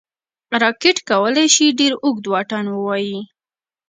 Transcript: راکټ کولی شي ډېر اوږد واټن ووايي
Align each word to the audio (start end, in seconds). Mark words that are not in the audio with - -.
راکټ 0.61 0.97
کولی 1.09 1.45
شي 1.55 1.65
ډېر 1.79 1.93
اوږد 2.03 2.25
واټن 2.31 2.65
ووايي 2.71 3.19